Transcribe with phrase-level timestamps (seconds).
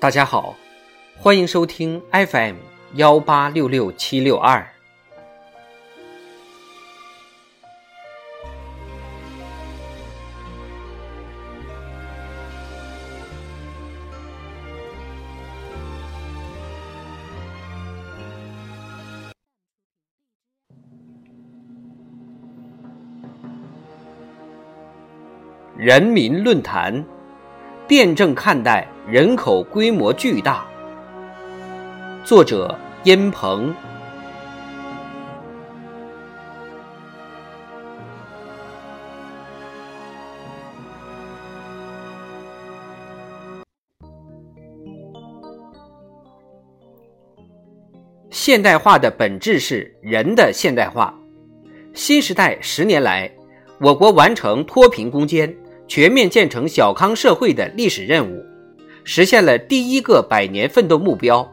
[0.00, 0.54] 大家好，
[1.16, 2.54] 欢迎收听 FM
[2.94, 4.64] 幺八六六七六二。
[25.76, 27.04] 人民论坛，
[27.88, 30.66] 辩证看待人口规模巨大。
[32.22, 33.74] 作者：殷鹏。
[48.30, 51.18] 现代化的本质是人的现代化。
[51.94, 53.30] 新时代十年来，
[53.80, 55.56] 我国完成脱贫攻坚。
[55.86, 58.44] 全面建成小康社会的历史任务，
[59.10, 61.50] 实现了第一个百年奋斗目标。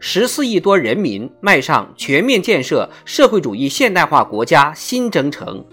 [0.00, 5.64] 十四亿多人民迈上全面建设社会主义现代化国家新征程。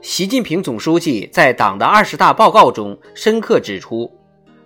[0.00, 4.10] 习近平总书记在党的二十大报告中深刻指出：“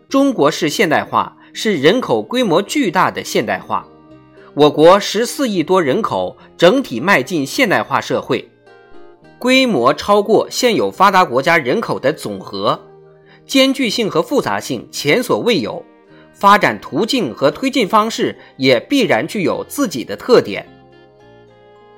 [0.08, 3.88] 中国式现代化是人口规模巨大的现代化，
[4.54, 8.48] 我国十四亿多人口整体迈进现代化社会。”
[9.40, 12.80] 规模超过现有发达国家人口的总和，
[13.46, 15.84] 艰巨性和复杂性前所未有，
[16.32, 20.66] 发展途径和推进方式也必然具有自己的特点。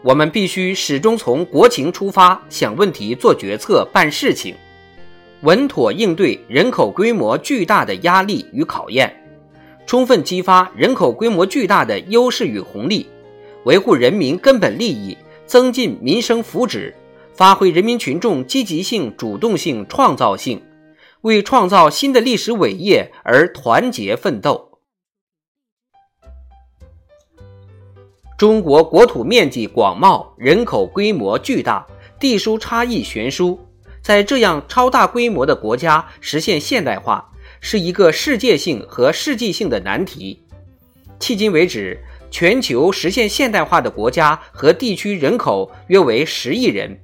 [0.03, 4.55] 我们必须始终从国情出发想问题、做决策、办事情，
[5.41, 9.13] 稳妥应对人口规模巨大的压力与考验，
[9.87, 13.07] 充分激发人口规模巨大的优势与红利，
[13.65, 16.93] 维护人民根本利益，增进民生福祉。
[17.35, 20.61] 发挥人民群众积极性、主动性、创造性，
[21.23, 24.79] 为创造新的历史伟业而团结奋斗。
[28.37, 31.85] 中国国土面积广袤，人口规模巨大，
[32.21, 33.59] 地书差异悬殊，
[34.01, 40.45] 在这样超大规模的国家实现现代化，是一个世界性和世纪性的难题。
[41.19, 42.01] 迄今为止，
[42.31, 47.01] 全球实现现代化的国家和地区人口约为十亿人。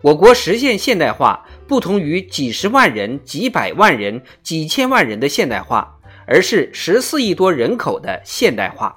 [0.00, 8.94] 我国实现现代化不同于几十万人、几百万人、几千万人的现代化，而是十四亿多人口的现代化。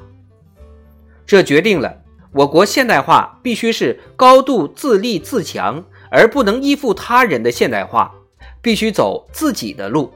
[1.26, 8.14] 这决定了我国现代化必须是高度自立自强，而不能依附他人的现代化，
[8.62, 10.14] 必须走自己的路。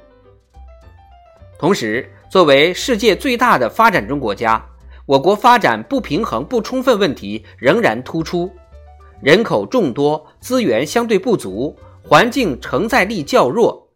[1.57, 4.63] 同时，作为世界最大的发展中国家，
[5.05, 8.51] 我国发展不平衡不充分问题仍然突出。
[9.21, 11.75] 人口众多，资源相对不足，
[12.09, 13.87] 环境承载力较弱，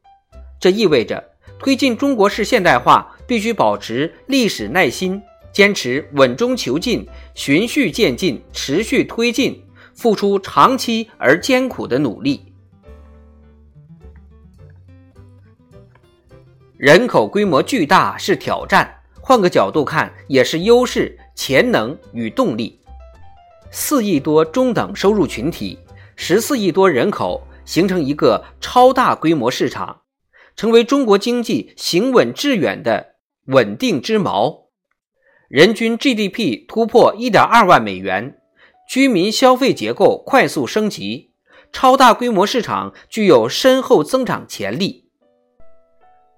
[0.59, 5.19] 这意味着推进中国式现代化必须保持历史耐心，
[5.51, 9.59] 坚持稳中求进、循序渐进、持续推进，
[9.95, 12.53] 付出长期而艰苦的努力。
[16.77, 22.79] 人口规模巨大是挑战，换个角度看，也是优势、潜能与动力。
[23.71, 25.79] 四亿多中等收入群体，
[26.15, 30.01] 十四亿多人口，形成一个超大规模市场，
[30.55, 33.15] 成为中国经济行稳致远的
[33.47, 34.63] 稳定之锚。
[35.49, 38.37] 人均 GDP 突破一点二万美元，
[38.89, 41.31] 居民消费结构快速升级，
[41.71, 45.09] 超大规模市场具有深厚增长潜力。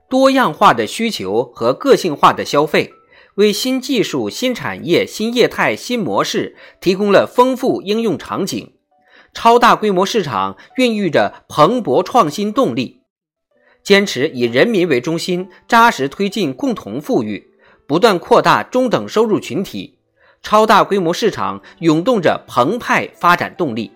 [0.10, 2.94] 多样化的需求和个性化的消费。
[3.36, 8.75] 为新技术、新产业、新业态、新模式提供了丰富应用场景，
[9.36, 13.02] 超大规模市场孕育着蓬勃创新动力。
[13.84, 17.52] 坚持以人民为中心，扎实推进共同富裕，
[17.86, 20.00] 不断扩大中等收入群体，
[20.42, 23.92] 超大规模市场涌动着澎湃发展动力。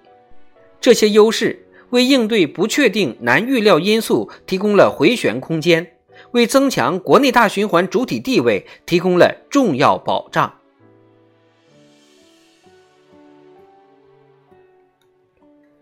[0.80, 5.94] 这些优势为应对不确定、难预料因素提供了回旋空间。
[6.32, 10.59] 为增强国内大循环主体地位提供了重要保障。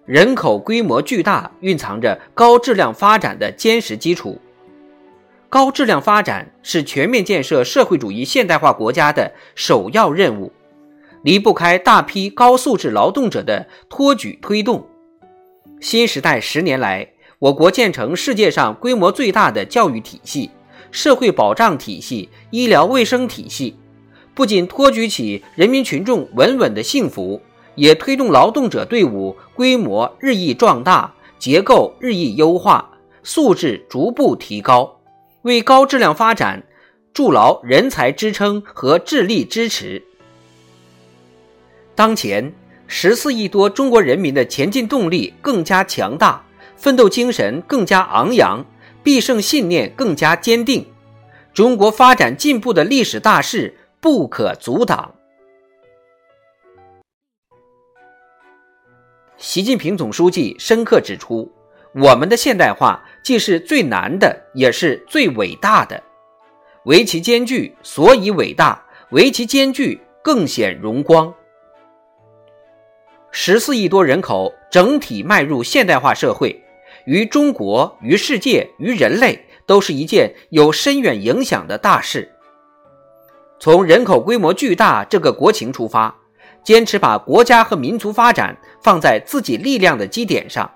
[0.08, 4.40] 人口规模巨大，蕴藏着高质量发展的坚实基础。
[5.50, 10.54] 高质量发展是全面建设社会主义现代化国家的首要任务，
[11.24, 14.88] 离不开大批高素质劳动者的托举推动。
[15.82, 17.10] 新时代十年来。
[17.40, 20.50] 我国建成世界上规模最大的教育体系、
[20.90, 23.76] 社会保障体系、医疗卫生体系，
[24.34, 27.40] 不仅托举起人民群众稳稳的幸福，
[27.78, 32.90] 也推动劳动者队伍规模日益壮大、结构日益优化、
[33.24, 35.00] 素质逐步提高，
[35.44, 36.64] 为高质量发展
[37.14, 40.04] 筑牢人才支撑和智力支持。
[41.94, 42.52] 当前，
[42.88, 46.44] 十四亿多中国人民的前进动力更加强大，
[46.76, 48.66] 奋斗精神更加昂扬，
[49.04, 50.86] 必胜信念更加坚定。
[51.54, 55.14] 中国发展进步的历史大势不可阻挡。
[59.38, 61.52] 习近平总书记深刻指出，
[61.94, 66.02] 我们的现代化既是最难的，也是最伟大的。
[66.86, 71.32] 唯其艰巨，所以伟大；唯其艰巨，更显荣光。
[73.30, 76.60] 十四亿多人口整体迈入现代化社会，
[77.06, 82.28] 于中国、于世界、于人类，都是一件有深远影响的大事。
[83.60, 86.16] 从人口规模巨大这个国情出发。
[86.68, 90.70] 坚持把国家和民族发展放在自己力量的基点上，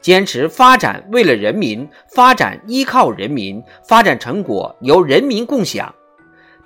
[0.00, 5.92] 坚持发展为了人民，发展依靠人民，发展成果由人民共享，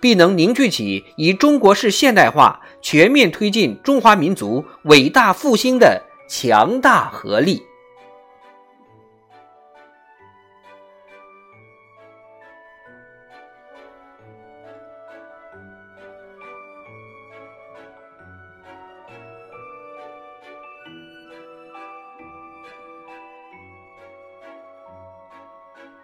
[0.02, 7.62] 必能凝聚起以中国式现代化全面推进中华民族伟大复兴的强大合力。